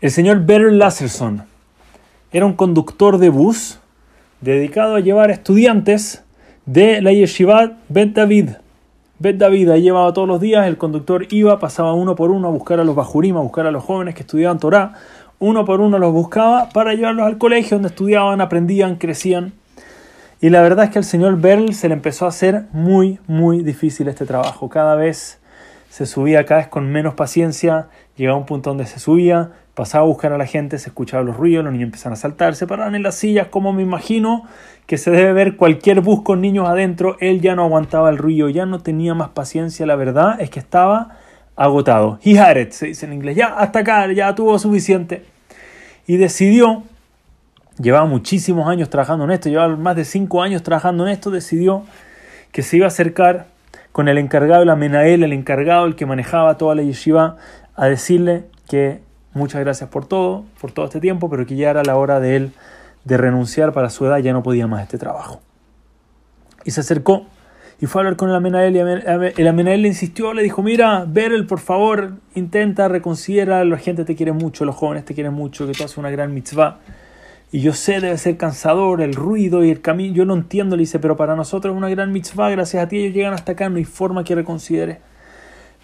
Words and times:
El 0.00 0.10
señor 0.10 0.46
Beryl 0.46 0.78
Lasserson 0.78 1.44
era 2.32 2.46
un 2.46 2.54
conductor 2.54 3.18
de 3.18 3.28
bus 3.28 3.80
dedicado 4.40 4.94
a 4.94 5.00
llevar 5.00 5.30
estudiantes 5.30 6.24
de 6.64 7.02
la 7.02 7.12
yeshiva 7.12 7.72
Bet 7.90 8.14
David. 8.14 8.52
Bet 9.18 9.36
David 9.36 9.68
ahí 9.68 9.82
llevaba 9.82 10.14
todos 10.14 10.26
los 10.26 10.40
días, 10.40 10.66
el 10.66 10.78
conductor 10.78 11.26
iba, 11.28 11.58
pasaba 11.58 11.92
uno 11.92 12.14
por 12.14 12.30
uno 12.30 12.48
a 12.48 12.50
buscar 12.50 12.80
a 12.80 12.84
los 12.84 12.96
bajurim, 12.96 13.36
a 13.36 13.42
buscar 13.42 13.66
a 13.66 13.70
los 13.70 13.84
jóvenes 13.84 14.14
que 14.14 14.22
estudiaban 14.22 14.58
Torah, 14.58 14.94
uno 15.38 15.66
por 15.66 15.82
uno 15.82 15.98
los 15.98 16.14
buscaba 16.14 16.70
para 16.70 16.94
llevarlos 16.94 17.26
al 17.26 17.36
colegio 17.36 17.76
donde 17.76 17.88
estudiaban, 17.88 18.40
aprendían, 18.40 18.96
crecían. 18.96 19.52
Y 20.40 20.48
la 20.48 20.62
verdad 20.62 20.86
es 20.86 20.92
que 20.92 20.98
al 20.98 21.04
señor 21.04 21.38
Beryl 21.42 21.74
se 21.74 21.88
le 21.88 21.94
empezó 21.94 22.24
a 22.24 22.28
hacer 22.28 22.64
muy, 22.72 23.18
muy 23.26 23.62
difícil 23.62 24.08
este 24.08 24.24
trabajo. 24.24 24.70
Cada 24.70 24.94
vez 24.94 25.40
se 25.90 26.06
subía, 26.06 26.46
cada 26.46 26.62
vez 26.62 26.68
con 26.68 26.90
menos 26.90 27.12
paciencia, 27.12 27.88
llegaba 28.16 28.38
a 28.38 28.40
un 28.40 28.46
punto 28.46 28.70
donde 28.70 28.86
se 28.86 28.98
subía, 28.98 29.50
pasaba 29.74 30.04
a 30.04 30.06
buscar 30.06 30.32
a 30.32 30.38
la 30.38 30.46
gente, 30.46 30.78
se 30.78 30.88
escuchaba 30.88 31.22
los 31.22 31.36
ruidos, 31.36 31.64
los 31.64 31.72
niños 31.72 31.86
empezaban 31.86 32.14
a 32.14 32.16
saltar, 32.16 32.54
se 32.54 32.66
paraban 32.66 32.94
en 32.94 33.02
las 33.02 33.14
sillas, 33.14 33.48
como 33.48 33.72
me 33.72 33.82
imagino 33.82 34.44
que 34.86 34.98
se 34.98 35.10
debe 35.10 35.32
ver 35.32 35.56
cualquier 35.56 36.00
bus 36.00 36.22
con 36.22 36.40
niños 36.40 36.68
adentro, 36.68 37.16
él 37.20 37.40
ya 37.40 37.54
no 37.54 37.64
aguantaba 37.64 38.10
el 38.10 38.18
ruido, 38.18 38.48
ya 38.48 38.66
no 38.66 38.80
tenía 38.80 39.14
más 39.14 39.30
paciencia, 39.30 39.86
la 39.86 39.96
verdad 39.96 40.40
es 40.40 40.50
que 40.50 40.58
estaba 40.58 41.16
agotado. 41.56 42.18
He 42.22 42.38
had 42.38 42.70
se 42.70 42.86
dice 42.86 43.06
en 43.06 43.12
inglés, 43.12 43.36
ya 43.36 43.46
hasta 43.48 43.80
acá, 43.80 44.10
ya 44.12 44.34
tuvo 44.34 44.58
suficiente. 44.58 45.24
Y 46.06 46.16
decidió 46.16 46.82
llevaba 47.80 48.06
muchísimos 48.06 48.68
años 48.68 48.90
trabajando 48.90 49.24
en 49.24 49.30
esto, 49.32 49.48
llevaba 49.48 49.76
más 49.76 49.96
de 49.96 50.04
cinco 50.04 50.42
años 50.42 50.62
trabajando 50.62 51.06
en 51.06 51.12
esto, 51.12 51.30
decidió 51.30 51.84
que 52.52 52.62
se 52.62 52.76
iba 52.76 52.86
a 52.86 52.88
acercar 52.88 53.46
con 53.92 54.08
el 54.08 54.18
encargado 54.18 54.64
la 54.64 54.76
Menael, 54.76 55.22
el 55.22 55.32
encargado, 55.32 55.86
el 55.86 55.96
que 55.96 56.06
manejaba 56.06 56.58
toda 56.58 56.74
la 56.74 56.82
yeshiva, 56.82 57.36
a 57.74 57.86
decirle 57.86 58.44
que 58.68 59.00
muchas 59.32 59.60
gracias 59.60 59.90
por 59.90 60.06
todo, 60.06 60.44
por 60.60 60.72
todo 60.72 60.86
este 60.86 61.00
tiempo, 61.00 61.28
pero 61.30 61.46
que 61.46 61.56
ya 61.56 61.70
era 61.70 61.82
la 61.82 61.96
hora 61.96 62.20
de 62.20 62.36
él 62.36 62.52
de 63.04 63.16
renunciar 63.16 63.72
para 63.72 63.90
su 63.90 64.06
edad, 64.06 64.18
ya 64.18 64.32
no 64.32 64.42
podía 64.42 64.66
más 64.66 64.82
este 64.82 64.98
trabajo. 64.98 65.40
Y 66.64 66.72
se 66.72 66.80
acercó 66.80 67.26
y 67.80 67.86
fue 67.86 68.00
a 68.00 68.04
hablar 68.04 68.16
con 68.16 68.28
el 68.28 68.36
Amenael 68.36 68.76
el 68.76 69.48
Amenael 69.48 69.82
le 69.82 69.88
insistió, 69.88 70.34
le 70.34 70.42
dijo, 70.42 70.62
mira, 70.62 71.06
Berel, 71.08 71.46
por 71.46 71.60
favor, 71.60 72.12
intenta, 72.34 72.88
reconsidera, 72.88 73.64
la 73.64 73.78
gente 73.78 74.04
te 74.04 74.14
quiere 74.14 74.32
mucho, 74.32 74.66
los 74.66 74.76
jóvenes 74.76 75.06
te 75.06 75.14
quieren 75.14 75.32
mucho, 75.32 75.66
que 75.66 75.72
tú 75.72 75.84
haces 75.84 75.96
una 75.96 76.10
gran 76.10 76.34
mitzvah 76.34 76.78
y 77.52 77.60
yo 77.60 77.72
sé, 77.72 78.00
debe 78.00 78.16
ser 78.16 78.36
cansador 78.36 79.00
el 79.00 79.14
ruido 79.14 79.64
y 79.64 79.70
el 79.70 79.80
camino. 79.80 80.14
Yo 80.14 80.24
lo 80.24 80.34
entiendo, 80.34 80.76
le 80.76 80.82
dice, 80.82 81.00
pero 81.00 81.16
para 81.16 81.34
nosotros 81.34 81.74
es 81.74 81.76
una 81.76 81.88
gran 81.88 82.12
mitzvah. 82.12 82.48
Gracias 82.50 82.82
a 82.82 82.88
ti 82.88 82.98
ellos 82.98 83.14
llegan 83.14 83.34
hasta 83.34 83.52
acá, 83.52 83.68
no 83.68 83.76
hay 83.76 83.84
forma 83.84 84.22
que 84.22 84.36
reconsidere. 84.36 85.00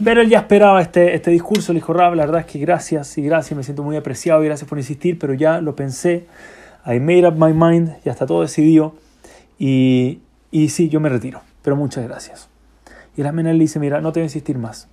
Pero 0.02 0.20
él 0.20 0.28
ya 0.28 0.40
esperaba 0.40 0.82
este, 0.82 1.14
este 1.14 1.30
discurso, 1.30 1.72
le 1.72 1.78
dijo, 1.78 1.92
Rab, 1.92 2.14
la 2.14 2.26
verdad 2.26 2.42
es 2.42 2.46
que 2.46 2.58
gracias 2.58 3.16
y 3.16 3.22
gracias, 3.22 3.56
me 3.56 3.62
siento 3.62 3.82
muy 3.82 3.96
apreciado 3.96 4.42
y 4.42 4.46
gracias 4.46 4.68
por 4.68 4.78
insistir, 4.78 5.18
pero 5.18 5.32
ya 5.34 5.60
lo 5.60 5.74
pensé. 5.74 6.26
I 6.86 7.00
made 7.00 7.26
up 7.26 7.34
my 7.36 7.52
mind, 7.52 7.96
ya 8.04 8.12
está 8.12 8.26
todo 8.26 8.42
decidido. 8.42 8.94
Y, 9.58 10.20
y 10.50 10.68
sí, 10.68 10.88
yo 10.88 11.00
me 11.00 11.08
retiro, 11.08 11.40
pero 11.62 11.76
muchas 11.76 12.04
gracias. 12.04 12.48
Y 13.16 13.22
el 13.22 13.26
Amenel 13.26 13.56
le 13.56 13.64
dice, 13.64 13.80
mira, 13.80 14.00
no 14.00 14.12
te 14.12 14.20
voy 14.20 14.24
a 14.24 14.26
insistir 14.26 14.58
más. 14.58 14.88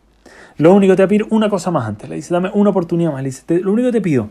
Lo 0.57 0.73
único 0.73 0.93
que 0.93 0.97
te 0.97 1.07
pedir 1.07 1.25
una 1.29 1.49
cosa 1.49 1.71
más 1.71 1.85
antes. 1.85 2.09
Le 2.09 2.15
dice, 2.15 2.33
dame 2.33 2.49
una 2.53 2.69
oportunidad 2.69 3.11
más. 3.11 3.21
Le 3.21 3.29
dice, 3.29 3.59
lo 3.59 3.73
único 3.73 3.89
que 3.89 3.93
te 3.93 4.01
pido 4.01 4.29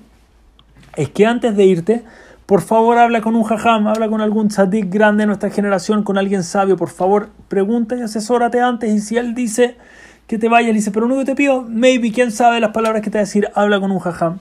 es 0.97 1.11
que 1.11 1.27
antes 1.27 1.55
de 1.57 1.65
irte 1.65 2.05
por 2.47 2.61
favor, 2.61 2.99
habla 2.99 3.23
con 3.23 3.37
un 3.37 3.45
jajam, 3.45 3.87
habla 3.87 4.09
con 4.09 4.21
algún 4.21 4.49
tzadik 4.49 4.93
grande 4.93 5.23
de 5.23 5.27
nuestra 5.27 5.49
generación, 5.49 6.03
con 6.03 6.19
alguien 6.19 6.43
sabio. 6.43 6.77
Por 6.77 6.91
favor, 6.91 7.31
pregunta 7.49 7.97
y 7.97 8.03
asesórate 8.03 8.61
antes. 8.61 8.93
Y 8.93 8.99
si 8.99 9.17
él 9.17 9.35
dice 9.35 9.77
que 10.27 10.39
te 10.39 10.49
vayas, 10.49 10.69
le 10.69 10.75
dice, 10.75 10.91
pero 10.91 11.07
lo 11.07 11.15
único 11.15 11.27
que 11.27 11.33
te 11.33 11.37
pido, 11.37 11.63
maybe, 11.63 12.13
quién 12.13 12.31
sabe 12.31 12.61
las 12.61 12.71
palabras 12.71 13.03
que 13.03 13.11
te 13.11 13.19
va 13.19 13.21
a 13.21 13.25
decir, 13.25 13.49
habla 13.55 13.81
con 13.81 13.91
un 13.91 13.99
jajam. 13.99 14.39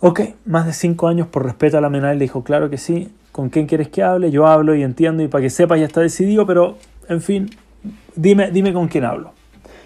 Ok, 0.00 0.20
más 0.46 0.66
de 0.66 0.72
cinco 0.72 1.08
años 1.08 1.28
por 1.28 1.44
respeto 1.44 1.78
a 1.78 1.80
la 1.80 1.90
menal, 1.90 2.18
le 2.18 2.24
dijo, 2.24 2.42
claro 2.42 2.70
que 2.70 2.78
sí. 2.78 3.12
¿Con 3.30 3.48
quién 3.48 3.66
quieres 3.66 3.88
que 3.88 4.02
hable? 4.02 4.30
Yo 4.30 4.46
hablo 4.46 4.74
y 4.74 4.82
entiendo 4.82 5.22
y 5.22 5.28
para 5.28 5.42
que 5.42 5.50
sepas 5.50 5.78
ya 5.78 5.86
está 5.86 6.00
decidido, 6.00 6.46
pero 6.46 6.76
en 7.08 7.22
fin, 7.22 7.50
dime, 8.14 8.50
dime 8.50 8.72
con 8.72 8.88
quién 8.88 9.04
hablo. 9.04 9.32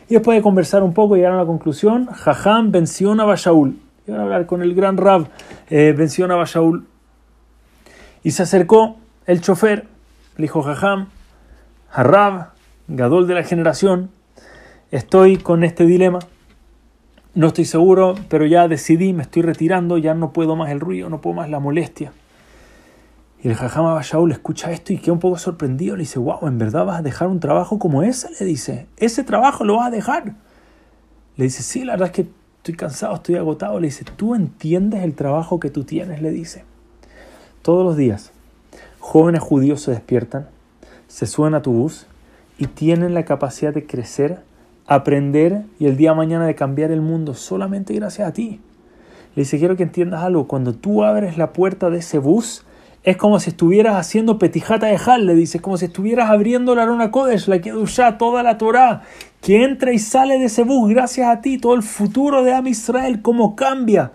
Y 0.08 0.14
después 0.14 0.36
de 0.38 0.42
conversar 0.42 0.82
un 0.82 0.94
poco, 0.94 1.16
llegaron 1.16 1.38
a 1.38 1.42
la 1.42 1.46
conclusión, 1.46 2.06
Jajam 2.06 2.72
venció 2.72 3.12
a 3.12 3.24
Bashaul. 3.24 3.76
Iban 4.06 4.20
a 4.20 4.22
hablar 4.24 4.46
con 4.46 4.62
el 4.62 4.74
gran 4.74 4.96
Rab, 4.96 5.26
eh, 5.68 5.92
venció 5.96 6.26
a 6.26 6.44
Shaul. 6.44 6.86
Y 8.22 8.30
se 8.30 8.44
acercó 8.44 8.96
el 9.26 9.40
chofer, 9.40 9.86
le 10.36 10.42
dijo 10.42 10.62
Jajam, 10.62 11.08
Rab, 11.94 12.50
Gadol 12.88 13.26
de 13.26 13.34
la 13.34 13.42
generación, 13.42 14.10
estoy 14.90 15.36
con 15.36 15.64
este 15.64 15.84
dilema. 15.84 16.18
No 17.34 17.48
estoy 17.48 17.66
seguro, 17.66 18.14
pero 18.28 18.46
ya 18.46 18.66
decidí, 18.66 19.12
me 19.12 19.22
estoy 19.22 19.42
retirando, 19.42 19.98
ya 19.98 20.14
no 20.14 20.32
puedo 20.32 20.56
más 20.56 20.70
el 20.70 20.80
ruido, 20.80 21.10
no 21.10 21.20
puedo 21.20 21.34
más 21.34 21.50
la 21.50 21.60
molestia. 21.60 22.12
Y 23.42 23.48
el 23.48 23.54
Jajam 23.54 24.00
Shaul 24.00 24.32
escucha 24.32 24.72
esto 24.72 24.92
y 24.92 24.98
queda 24.98 25.12
un 25.12 25.20
poco 25.20 25.36
sorprendido. 25.38 25.96
Le 25.96 26.02
dice, 26.02 26.18
wow, 26.18 26.46
¿en 26.46 26.58
verdad 26.58 26.86
vas 26.86 27.00
a 27.00 27.02
dejar 27.02 27.28
un 27.28 27.40
trabajo 27.40 27.78
como 27.78 28.02
ese? 28.02 28.28
Le 28.40 28.46
dice, 28.46 28.86
¿ese 28.96 29.22
trabajo 29.24 29.64
lo 29.64 29.76
vas 29.76 29.88
a 29.88 29.90
dejar? 29.90 30.34
Le 31.36 31.44
dice, 31.44 31.62
sí, 31.62 31.84
la 31.84 31.92
verdad 31.92 32.08
es 32.08 32.14
que 32.14 32.30
estoy 32.56 32.74
cansado, 32.74 33.14
estoy 33.14 33.36
agotado. 33.36 33.78
Le 33.78 33.88
dice, 33.88 34.04
¿tú 34.16 34.34
entiendes 34.34 35.04
el 35.04 35.14
trabajo 35.14 35.60
que 35.60 35.70
tú 35.70 35.84
tienes? 35.84 36.22
Le 36.22 36.30
dice. 36.30 36.64
Todos 37.60 37.84
los 37.84 37.96
días, 37.96 38.32
jóvenes 39.00 39.42
judíos 39.42 39.82
se 39.82 39.90
despiertan, 39.90 40.48
se 41.08 41.26
suben 41.26 41.54
a 41.54 41.62
tu 41.62 41.72
bus 41.72 42.06
y 42.58 42.68
tienen 42.68 43.12
la 43.12 43.24
capacidad 43.24 43.74
de 43.74 43.86
crecer, 43.86 44.40
aprender 44.86 45.64
y 45.78 45.86
el 45.86 45.96
día 45.96 46.10
de 46.10 46.16
mañana 46.16 46.46
de 46.46 46.54
cambiar 46.54 46.90
el 46.90 47.00
mundo 47.00 47.34
solamente 47.34 47.94
gracias 47.94 48.28
a 48.28 48.32
ti. 48.32 48.60
Le 49.34 49.42
dice, 49.42 49.58
quiero 49.58 49.76
que 49.76 49.82
entiendas 49.82 50.22
algo. 50.22 50.46
Cuando 50.46 50.74
tú 50.74 51.04
abres 51.04 51.36
la 51.36 51.52
puerta 51.52 51.90
de 51.90 51.98
ese 51.98 52.18
bus, 52.18 52.64
es 53.06 53.16
como 53.16 53.38
si 53.38 53.50
estuvieras 53.50 53.96
haciendo 53.96 54.38
petijata 54.38 54.86
de 54.86 54.96
Hal, 54.96 55.26
le 55.26 55.34
dice, 55.34 55.60
como 55.60 55.76
si 55.76 55.84
estuvieras 55.84 56.30
abriendo 56.30 56.74
la 56.74 56.82
Arona 56.82 57.10
Kodesh, 57.10 57.46
la 57.46 57.60
Kedushá, 57.60 58.18
toda 58.18 58.42
la 58.42 58.58
Torah, 58.58 59.02
que 59.40 59.62
entra 59.62 59.92
y 59.92 59.98
sale 59.98 60.38
de 60.38 60.46
ese 60.46 60.64
bus 60.64 60.90
gracias 60.90 61.28
a 61.28 61.40
ti, 61.40 61.58
todo 61.58 61.74
el 61.74 61.84
futuro 61.84 62.42
de 62.42 62.52
Am 62.52 62.66
Israel, 62.66 63.22
cómo 63.22 63.54
cambia. 63.54 64.12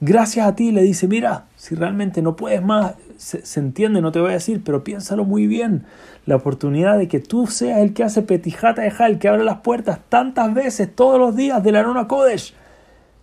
Gracias 0.00 0.46
a 0.46 0.54
ti 0.54 0.70
le 0.70 0.82
dice, 0.82 1.08
mira, 1.08 1.46
si 1.56 1.74
realmente 1.74 2.22
no 2.22 2.36
puedes 2.36 2.62
más, 2.62 2.94
se, 3.16 3.58
entiende, 3.58 4.00
no 4.00 4.12
te 4.12 4.20
voy 4.20 4.30
a 4.30 4.34
decir, 4.34 4.62
pero 4.64 4.84
piénsalo 4.84 5.24
muy 5.24 5.48
bien. 5.48 5.86
La 6.24 6.36
oportunidad 6.36 6.98
de 6.98 7.08
que 7.08 7.18
tú 7.18 7.48
seas 7.48 7.80
el 7.80 7.94
que 7.94 8.04
hace 8.04 8.22
petijata 8.22 8.82
de 8.82 8.92
Hal, 8.96 9.18
que 9.18 9.26
abre 9.26 9.42
las 9.42 9.58
puertas 9.58 9.98
tantas 10.08 10.54
veces, 10.54 10.94
todos 10.94 11.18
los 11.18 11.34
días 11.34 11.64
de 11.64 11.72
la 11.72 11.80
Arona 11.80 12.06
Kodesh. 12.06 12.54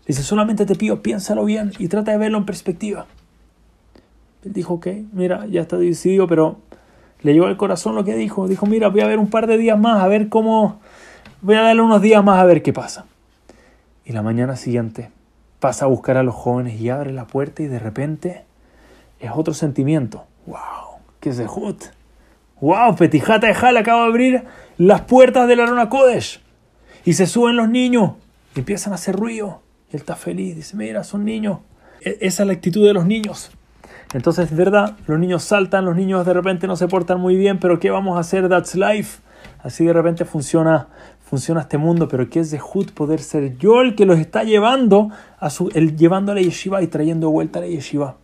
Dice, 0.05 0.21
solamente 0.21 0.65
te 0.65 0.75
pido, 0.75 1.01
piénsalo 1.01 1.45
bien 1.45 1.71
y 1.79 1.87
trata 1.87 2.11
de 2.11 2.17
verlo 2.17 2.39
en 2.39 2.45
perspectiva. 2.45 3.05
Él 4.43 4.51
dijo, 4.51 4.73
ok, 4.75 4.87
mira, 5.13 5.45
ya 5.47 5.61
está 5.61 5.77
decidido, 5.77 6.27
pero 6.27 6.57
le 7.21 7.33
llegó 7.33 7.45
al 7.45 7.55
corazón 7.55 7.95
lo 7.95 8.03
que 8.03 8.15
dijo. 8.15 8.49
Dijo, 8.49 8.65
mira, 8.65 8.89
voy 8.89 8.99
a 8.99 9.07
ver 9.07 9.17
un 9.17 9.29
par 9.29 9.47
de 9.47 9.57
días 9.57 9.79
más, 9.79 10.03
a 10.03 10.07
ver 10.07 10.27
cómo... 10.27 10.81
Voy 11.41 11.55
a 11.55 11.61
darle 11.61 11.81
unos 11.81 12.01
días 12.01 12.23
más 12.23 12.39
a 12.39 12.45
ver 12.45 12.61
qué 12.61 12.73
pasa. 12.73 13.05
Y 14.03 14.11
la 14.11 14.21
mañana 14.21 14.55
siguiente 14.55 15.14
pasa 15.65 15.85
a 15.85 15.87
buscar 15.87 16.15
a 16.15 16.21
los 16.21 16.35
jóvenes 16.35 16.79
y 16.79 16.91
abre 16.91 17.11
la 17.11 17.25
puerta 17.25 17.63
y 17.63 17.65
de 17.65 17.79
repente 17.79 18.43
es 19.19 19.31
otro 19.33 19.55
sentimiento. 19.55 20.25
¡Wow! 20.45 20.99
¡Qué 21.19 21.33
zehut! 21.33 21.85
¡Wow! 22.61 22.95
Petijata 22.95 23.47
de 23.47 23.55
Jal 23.55 23.75
acaba 23.75 24.03
de 24.03 24.07
abrir 24.09 24.43
las 24.77 25.01
puertas 25.01 25.47
de 25.47 25.55
la 25.55 25.63
Arona 25.63 25.89
Kodesh. 25.89 26.39
Y 27.03 27.13
se 27.13 27.25
suben 27.25 27.55
los 27.55 27.67
niños 27.67 28.11
empiezan 28.55 28.93
a 28.93 28.97
hacer 28.97 29.15
ruido. 29.15 29.63
Y 29.91 29.95
él 29.95 30.01
está 30.01 30.15
feliz. 30.15 30.55
Dice, 30.55 30.77
mira, 30.77 31.03
son 31.03 31.25
niños. 31.25 31.61
E-, 31.99 32.19
esa 32.21 32.43
es 32.43 32.47
la 32.47 32.53
actitud 32.53 32.85
de 32.85 32.93
los 32.93 33.07
niños. 33.07 33.49
Entonces, 34.13 34.51
es 34.51 34.55
verdad, 34.55 34.95
los 35.07 35.17
niños 35.17 35.43
saltan, 35.45 35.83
los 35.83 35.95
niños 35.95 36.27
de 36.27 36.33
repente 36.33 36.67
no 36.67 36.75
se 36.75 36.87
portan 36.87 37.19
muy 37.19 37.37
bien, 37.37 37.59
pero 37.59 37.79
¿qué 37.79 37.89
vamos 37.89 38.17
a 38.17 38.19
hacer? 38.19 38.49
That's 38.49 38.75
life. 38.75 39.19
Así 39.63 39.83
de 39.83 39.93
repente 39.93 40.25
funciona, 40.25 40.89
funciona 41.25 41.61
este 41.61 41.77
mundo, 41.77 42.07
pero 42.07 42.29
¿qué 42.29 42.39
es 42.39 42.51
de 42.51 42.61
Hud 42.61 42.91
poder 42.91 43.19
ser 43.19 43.57
yo 43.57 43.81
el 43.81 43.95
que 43.95 44.05
los 44.05 44.19
está 44.19 44.43
llevando 44.43 45.09
a, 45.39 45.49
su, 45.49 45.69
el, 45.73 45.95
a 46.09 46.19
la 46.21 46.41
yeshiva 46.41 46.81
y 46.81 46.87
trayendo 46.87 47.29
vuelta 47.29 47.59
a 47.59 47.63
la 47.63 47.67
yeshiva? 47.67 48.15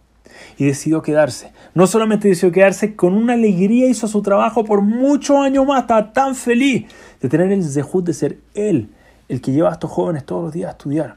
Y 0.57 0.65
decidió 0.65 1.01
quedarse. 1.01 1.51
No 1.73 1.87
solamente 1.87 2.27
decidió 2.27 2.51
quedarse, 2.51 2.95
con 2.95 3.15
una 3.15 3.33
alegría 3.33 3.87
hizo 3.87 4.07
su 4.07 4.21
trabajo 4.21 4.63
por 4.63 4.81
muchos 4.81 5.37
años 5.37 5.65
más. 5.65 5.81
Estaba 5.81 6.13
tan 6.13 6.35
feliz 6.35 6.85
de 7.19 7.29
tener 7.29 7.51
el 7.51 7.63
zehut 7.63 8.05
de 8.05 8.13
ser 8.13 8.39
él 8.53 8.89
el 9.27 9.41
que 9.41 9.51
lleva 9.51 9.69
a 9.69 9.73
estos 9.73 9.89
jóvenes 9.89 10.25
todos 10.25 10.43
los 10.43 10.53
días 10.53 10.67
a 10.67 10.71
estudiar. 10.71 11.15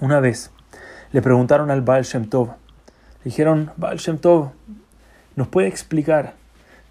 Una 0.00 0.20
vez 0.20 0.50
le 1.12 1.22
preguntaron 1.22 1.70
al 1.70 1.80
Baal 1.80 2.04
Shem 2.04 2.28
Tov, 2.28 2.50
dijeron, 3.24 3.70
Baal 3.76 3.98
Shem 3.98 4.18
Tov, 4.18 4.50
¿nos 5.34 5.48
puede 5.48 5.68
explicar? 5.68 6.39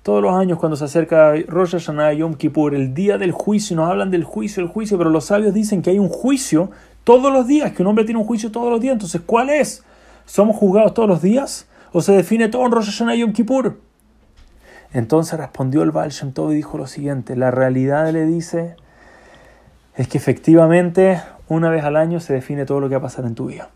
Todos 0.04 0.22
los 0.22 0.34
años 0.34 0.60
cuando 0.60 0.76
se 0.76 0.86
acerca 0.86 1.34
Rosh 1.48 1.72
Hashanah 1.72 2.14
Yom 2.14 2.36
Kippur, 2.36 2.74
el 2.74 2.94
día 2.94 3.18
del 3.18 3.32
juicio, 3.32 3.76
nos 3.76 3.90
hablan 3.90 4.12
del 4.12 4.24
juicio, 4.24 4.64
el 4.64 4.70
juicio, 4.70 4.98
pero 4.98 5.10
los 5.10 5.26
sabios 5.26 5.54
dicen 5.54 5.82
que 5.82 5.90
hay 5.90 6.00
un 6.00 6.10
juicio 6.10 6.72
todos 7.04 7.32
los 7.34 7.48
días, 7.48 7.74
que 7.74 7.82
un 7.82 7.90
hombre 7.90 8.06
tiene 8.06 8.20
un 8.20 8.26
juicio 8.26 8.52
todos 8.52 8.72
los 8.72 8.80
días. 8.80 8.94
Entonces, 8.94 9.22
¿cuál 9.26 9.50
es? 9.50 9.84
¿Somos 10.26 10.56
juzgados 10.56 10.94
todos 10.94 11.10
los 11.10 11.22
días? 11.22 11.68
¿O 11.92 12.02
se 12.02 12.14
define 12.14 12.48
todo 12.50 12.66
en 12.66 12.72
Rosh 12.72 12.86
Hashanah 12.86 13.16
Yom 13.16 13.34
Kippur? 13.34 13.78
Entonces 14.92 15.38
respondió 15.38 15.84
el 15.84 15.92
Baal 15.92 16.10
Shem 16.10 16.34
y 16.50 16.54
dijo 16.56 16.78
lo 16.78 16.88
siguiente, 16.88 17.36
la 17.36 17.52
realidad 17.52 18.12
le 18.12 18.26
dice 18.26 18.76
es 19.96 20.08
que 20.08 20.18
efectivamente 20.18 21.22
Una 21.50 21.70
vez 21.72 21.84
al 21.84 21.96
año 21.96 22.20
se 22.20 22.34
define 22.34 22.66
todo 22.66 22.80
lo 22.80 22.90
que 22.90 22.96
va 22.96 23.00
a 23.00 23.02
pasar 23.02 23.26
en 23.26 23.34
tu 23.34 23.48
vida. 23.48 23.70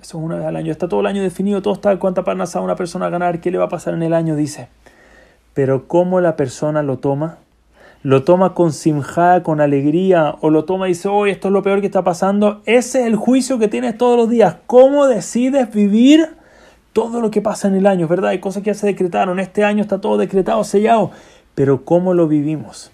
Eso 0.00 0.18
es 0.18 0.24
una 0.24 0.36
vez 0.36 0.46
al 0.46 0.56
año. 0.56 0.72
Está 0.72 0.88
todo 0.88 0.98
el 0.98 1.06
año 1.06 1.22
definido, 1.22 1.62
todo 1.62 1.74
está 1.74 1.96
cuánta 2.00 2.24
parnasa 2.24 2.60
una 2.60 2.74
persona 2.74 3.06
a 3.06 3.08
ganar, 3.08 3.40
qué 3.40 3.52
le 3.52 3.58
va 3.58 3.66
a 3.66 3.68
pasar 3.68 3.94
en 3.94 4.02
el 4.02 4.14
año, 4.14 4.34
dice. 4.34 4.68
Pero 5.54 5.86
cómo 5.86 6.20
la 6.20 6.36
persona 6.36 6.82
lo 6.82 6.98
toma, 6.98 7.38
lo 8.02 8.22
toma 8.22 8.52
con 8.54 8.72
simja, 8.72 9.42
con 9.42 9.60
alegría, 9.60 10.34
o 10.40 10.50
lo 10.50 10.64
toma 10.64 10.86
y 10.86 10.90
dice, 10.90 11.08
hoy 11.08 11.30
esto 11.30 11.48
es 11.48 11.52
lo 11.52 11.62
peor 11.62 11.80
que 11.80 11.86
está 11.86 12.04
pasando, 12.04 12.60
ese 12.66 13.00
es 13.00 13.06
el 13.06 13.16
juicio 13.16 13.58
que 13.58 13.68
tienes 13.68 13.96
todos 13.96 14.18
los 14.18 14.28
días. 14.28 14.56
¿Cómo 14.66 15.06
decides 15.06 15.72
vivir 15.72 16.28
todo 16.92 17.20
lo 17.20 17.30
que 17.30 17.40
pasa 17.40 17.68
en 17.68 17.76
el 17.76 17.86
año? 17.86 18.06
¿Verdad? 18.06 18.30
Hay 18.30 18.40
cosas 18.40 18.62
que 18.62 18.70
ya 18.70 18.74
se 18.74 18.88
decretaron, 18.88 19.40
este 19.40 19.64
año 19.64 19.80
está 19.80 20.00
todo 20.00 20.18
decretado, 20.18 20.64
sellado, 20.64 21.12
pero 21.54 21.84
¿cómo 21.84 22.12
lo 22.12 22.28
vivimos? 22.28 22.90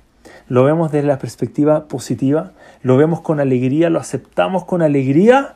¿Lo 0.48 0.62
vemos 0.62 0.92
desde 0.92 1.08
la 1.08 1.18
perspectiva 1.18 1.88
positiva? 1.88 2.52
¿Lo 2.82 2.96
vemos 2.96 3.20
con 3.20 3.40
alegría? 3.40 3.88
¿Lo 3.88 3.98
aceptamos 3.98 4.64
con 4.64 4.82
alegría? 4.82 5.54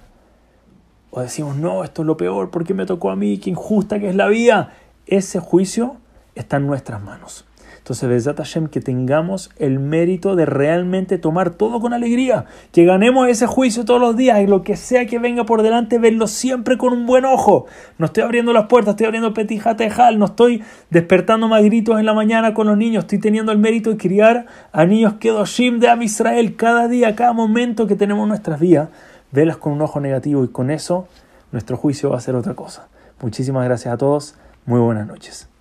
¿O 1.10 1.20
decimos, 1.20 1.56
no, 1.56 1.84
esto 1.84 2.02
es 2.02 2.06
lo 2.06 2.16
peor, 2.16 2.50
¿por 2.50 2.64
qué 2.64 2.74
me 2.74 2.86
tocó 2.86 3.10
a 3.10 3.16
mí? 3.16 3.38
¿Qué 3.38 3.50
injusta 3.50 4.00
que 4.00 4.08
es 4.08 4.16
la 4.16 4.26
vida? 4.26 4.72
Ese 5.06 5.38
juicio 5.38 5.96
está 6.34 6.56
en 6.56 6.66
nuestras 6.66 7.02
manos. 7.02 7.44
Entonces, 7.84 8.08
Besat 8.08 8.38
Hashem, 8.38 8.68
que 8.68 8.80
tengamos 8.80 9.50
el 9.58 9.78
mérito 9.78 10.36
de 10.36 10.46
realmente 10.46 11.18
tomar 11.18 11.50
todo 11.50 11.80
con 11.80 11.92
alegría, 11.92 12.46
que 12.72 12.86
ganemos 12.86 13.28
ese 13.28 13.46
juicio 13.46 13.84
todos 13.84 14.00
los 14.00 14.16
días 14.16 14.40
y 14.40 14.46
lo 14.46 14.62
que 14.62 14.74
sea 14.74 15.04
que 15.04 15.18
venga 15.18 15.44
por 15.44 15.62
delante, 15.62 15.98
verlo 15.98 16.26
siempre 16.26 16.78
con 16.78 16.94
un 16.94 17.04
buen 17.04 17.26
ojo. 17.26 17.66
No 17.98 18.06
estoy 18.06 18.22
abriendo 18.22 18.54
las 18.54 18.68
puertas, 18.68 18.92
estoy 18.92 19.04
abriendo 19.04 19.34
Petija 19.34 19.76
Tejal, 19.76 20.18
no 20.18 20.24
estoy 20.24 20.64
despertando 20.88 21.46
más 21.46 21.62
gritos 21.62 22.00
en 22.00 22.06
la 22.06 22.14
mañana 22.14 22.54
con 22.54 22.68
los 22.68 22.78
niños, 22.78 23.04
estoy 23.04 23.18
teniendo 23.18 23.52
el 23.52 23.58
mérito 23.58 23.90
de 23.90 23.98
criar 23.98 24.46
a 24.72 24.86
niños 24.86 25.16
Kedoshim 25.20 25.78
de 25.78 25.90
Am 25.90 26.00
Israel 26.00 26.56
cada 26.56 26.88
día, 26.88 27.14
cada 27.14 27.34
momento 27.34 27.86
que 27.86 27.96
tenemos 27.96 28.22
en 28.22 28.30
nuestras 28.30 28.60
vidas, 28.60 28.88
velas 29.30 29.58
con 29.58 29.74
un 29.74 29.82
ojo 29.82 30.00
negativo 30.00 30.42
y 30.42 30.48
con 30.48 30.70
eso 30.70 31.06
nuestro 31.52 31.76
juicio 31.76 32.08
va 32.08 32.16
a 32.16 32.20
ser 32.20 32.34
otra 32.34 32.54
cosa. 32.54 32.88
Muchísimas 33.20 33.66
gracias 33.66 33.92
a 33.92 33.98
todos, 33.98 34.36
muy 34.64 34.80
buenas 34.80 35.06
noches. 35.06 35.53